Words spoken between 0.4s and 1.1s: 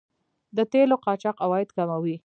د تیلو